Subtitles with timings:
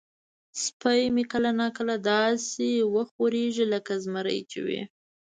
[0.63, 4.81] سپی مې کله نا کله داسې وخوریږي لکه زمری چې وي.